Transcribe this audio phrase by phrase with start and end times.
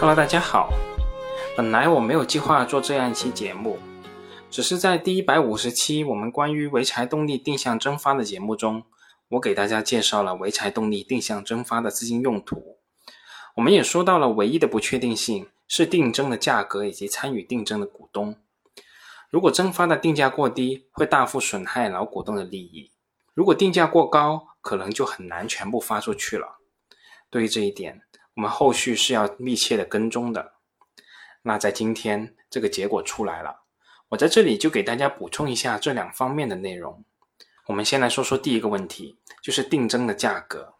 [0.00, 0.72] Hello，大家好。
[1.56, 3.80] 本来我没有计划做这样一期节目，
[4.48, 8.84] 只是在第一百五十期我们关于潍柴动力定向蒸发的节目中，
[9.30, 12.78] 我给大家介绍了潍柴动力定向蒸发的资金用途。
[13.56, 18.36] 我们也说到了唯一的不确定性是定增的价格以及参与定增的股东。
[19.30, 22.92] 如果蒸发的定价过低，会大幅损害老股东的利益；
[23.34, 26.60] 如果定价过高，可能就很难全部发出去了。
[27.28, 28.02] 对于这一点，
[28.38, 30.52] 我们后续是要密切的跟踪的。
[31.42, 33.62] 那在今天这个结果出来了，
[34.10, 37.04] 我在这里就给大家补充一下这两方面的内容。
[37.66, 40.74] 我们先来说说第一个问题，就是定增的价格。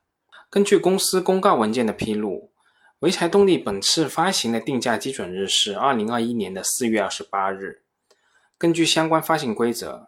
[0.48, 2.52] 根据公司公告文件的披露，
[3.00, 7.82] 潍柴动力本次发行的定价基准日是二零二一年的四月二十八日。
[8.56, 10.07] 根据相关发行规则。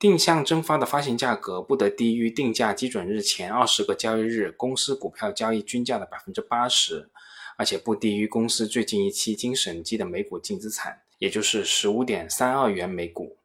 [0.00, 7.10] 定向增发的发行价格不得低于定价基准日前二十个交易日公司股票交易均价的百分之八十，
[7.58, 13.36] 而且不低于公司最近一期经审计的每股净资产，也就是十五点三二元每股。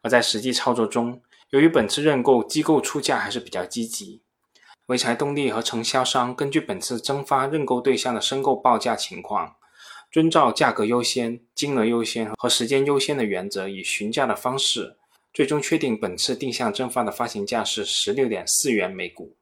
[0.00, 4.22] 而在实际操作中，由于本次认购机构出价还是比较积极，
[4.86, 9.56] 潍柴动力和承销商根据本次增发认购对象的申购报价情况，
[10.12, 14.97] 遵照价格优先、金额优先和时间优先的原则，以询价的方式。
[15.38, 19.36] 最终确定本次定向增发的发行价是十六点四元每股，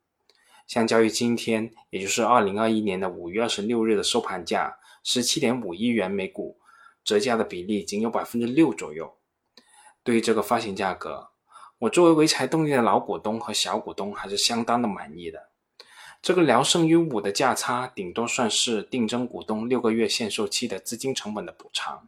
[0.66, 6.58] 相较于今天，也就是二零二一年的五月二十六日的收盘价十七点五亿元每股，
[7.02, 9.10] 折价的比例仅有百分之六左右。
[10.04, 11.28] 对于这个发行价格，
[11.78, 15.48] 我作为潍柴动力的老股东和小股东还是相当的满意的。
[16.20, 22.06] 这个聊胜于无的价差，顶多算是定增股东六个月限售期的资金成本的补偿。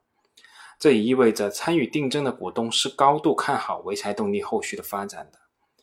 [0.79, 5.41] 这也意味着参与定增的股东是高度看好潍柴动力后续的发展的，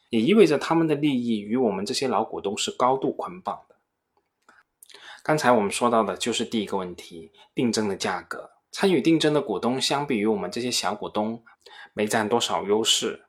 [0.10, 3.76] 也意味着他们的利益与我们这些老股东是高度捆绑的。
[5.22, 8.52] 刚才我们说到的就是第一个问题，定增的价格。
[8.72, 11.44] 参与定增的股东相比于我们这些小股东
[11.94, 13.26] 没占多少优势。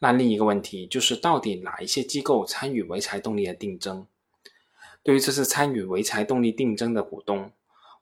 [0.00, 4.06] 那另一个问题就是，到底哪一些机构参与潍柴动力的定增？
[5.02, 7.52] 对于这次参与潍柴动力定增的股东，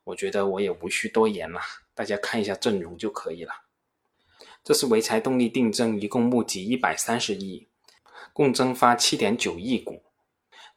[0.04, 1.60] 我觉得我也无需多言了。
[1.94, 3.52] 大家看一下阵容就可以了。
[4.64, 7.68] 这是潍柴动力定增，一共募集一百三十亿，
[8.32, 10.02] 共增发七点九亿股。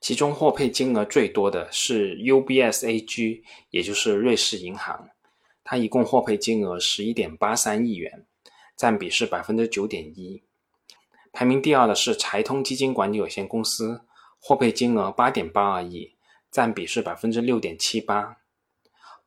[0.01, 5.09] 其中获配金额最多的是 UBS AG，也就是瑞士银行，
[5.63, 8.25] 它一共获配金额十一点八三亿元，
[8.75, 10.43] 占比是百分之九点一。
[11.31, 14.01] 排名第二的是财通基金管理有限公司，
[14.39, 16.15] 获配金额八点八二亿，
[16.51, 18.37] 占比是百分之六点七八。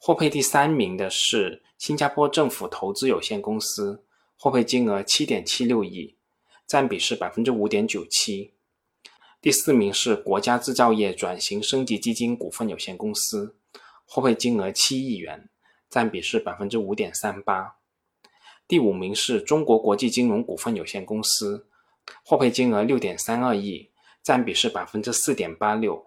[0.01, 4.05] 获配第三名的是新加坡政府投资有限公司，
[4.39, 6.17] 获配金额七点七六亿，
[6.67, 8.55] 占比是百分之五点九七。
[9.43, 13.57] 第四名是国家制造业转型升级基金股份有限公司，
[14.07, 15.49] 获配金额七亿元，
[15.91, 17.77] 占比是百分之五点三八。
[18.69, 21.67] 第五名是中国国际金融股份有限公司，
[22.25, 23.91] 获配金额六点三二亿，
[24.23, 26.07] 占比是百分之四点八六。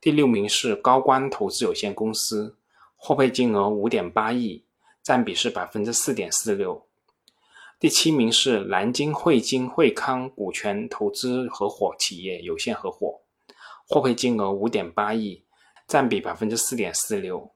[0.00, 2.56] 第六名是高官投资有限公司。
[3.04, 4.64] 获配金额五点八亿，
[5.02, 6.86] 占比是百分之四点四六。
[7.80, 13.22] 第七名是南京汇金汇康股权投资合伙企业有限合伙，
[13.88, 15.42] 获配金额五点八亿，
[15.88, 17.50] 占比百分之四点四六。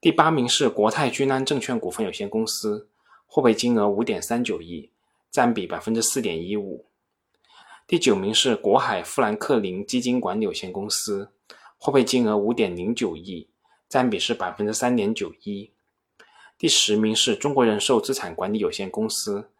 [0.00, 2.88] 第八名是国泰君安证券股份有限公司，
[3.26, 4.90] 获配金额五点三九亿，
[5.30, 6.86] 占比百分之四点一五。
[7.86, 11.32] 第九名是国海富兰克林基金管理有限公司，
[11.76, 13.47] 获配金额五点零九亿。
[13.88, 15.72] 占比是百分之三点九一，
[16.58, 19.50] 第十名是中国人寿资产管理有限公司，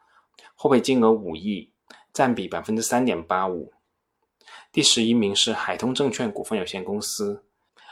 [0.54, 1.70] 获配金额五亿，
[2.12, 3.72] 占比百分之三点八五。
[4.70, 7.42] 第十一名是海通证券股份有限公司，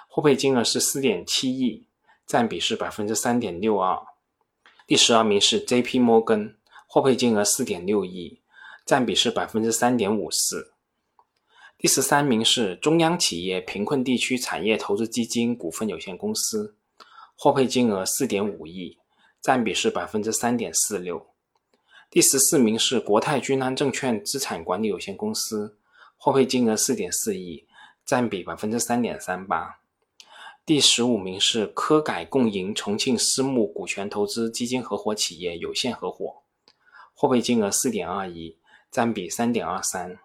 [0.09, 1.87] 获配金额是四点七亿，
[2.27, 3.99] 占比是百分之三点六二。
[4.87, 5.99] 第十二名是 J.P.
[5.99, 6.55] 摩根，
[6.87, 8.41] 获配金额四点六亿，
[8.85, 10.75] 占比是百分之三点五四。
[11.79, 16.75] 第十三名是中央企业贫困地区产业投资基金股份有限公司，
[17.37, 18.99] 获配金额四点五亿，
[19.43, 21.27] 占比是百分之三点四六。
[22.09, 25.77] 第十四名是国泰君安证券资产管理有限公司，
[26.17, 27.67] 获配金额四点四亿，
[28.07, 29.81] 占比百分之三点三八。
[30.65, 36.43] 第十五名是科改共赢重庆私募股权投资基金合伙企业有限合伙，
[37.13, 38.57] 获配金额四点二亿，
[38.91, 40.19] 占比三点二三。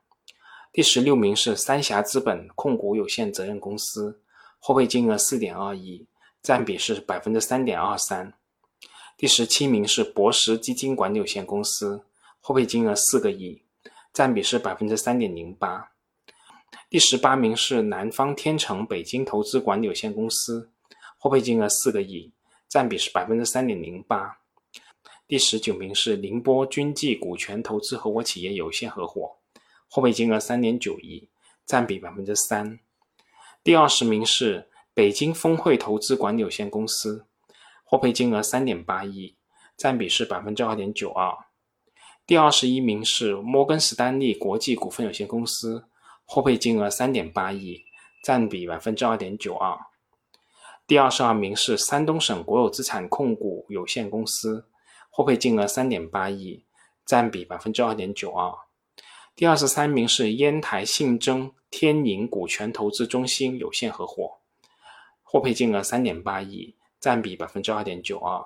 [0.73, 4.21] 第十六名是三峡资本控股有限责任公司，
[4.57, 6.07] 获配金额四点二亿，
[6.41, 8.33] 占比是百分之三点二三。
[9.18, 12.06] 第十七名是博时基金管理有限公司，
[12.39, 13.63] 获配金额四个亿，
[14.13, 15.91] 占比是百分之三点零八。
[16.89, 20.71] 第十八名是南方天成北京投资管理有限公司，
[21.17, 22.31] 获配金额四个亿，
[22.69, 24.38] 占比是百分之三点零八。
[25.27, 29.35] 第十九名是宁波君记股权投资合伙企业有限合伙，
[29.93, 31.27] 获配金额三点九亿，
[31.65, 32.79] 占比百分之三。
[33.61, 37.25] 第二十名是北京峰汇投资管理有限公司，
[37.83, 39.35] 获配金额三点八亿，
[39.75, 41.38] 占比是百分之二点九二。
[42.25, 45.83] 第二十一名是摩根士丹利国际股份有限公司，
[46.23, 47.83] 获配金额三点八亿，
[48.23, 49.77] 占比百分之二点九二。
[50.88, 54.65] 第二十二名是山东省国有资产控股有限公司。
[55.09, 56.63] 获配金额三点八亿，
[57.05, 58.53] 占比百分之二点九二。
[59.35, 64.39] 第二十三名是烟台信征天宁股权投资中心有限合伙，
[65.23, 68.43] 获配金额三点八亿，占比百分之二点九二。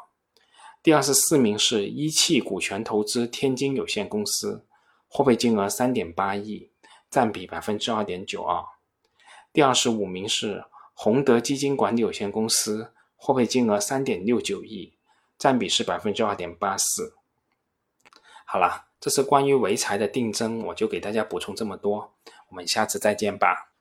[0.81, 4.65] 第二十四名是一汽股权投资天津有限公司，
[5.07, 6.69] 获配金额三点八亿，
[7.09, 8.63] 占比百分之二点九二。
[9.51, 14.93] 第二十五名是宏德基金管理有限公司，获配金额三点六九亿。
[15.37, 17.17] 占比是百分之二点八四。
[18.45, 22.13] 好了，这是关于潍柴的定增，我就给大家补充这么多。
[22.49, 23.74] 我们下次再见吧。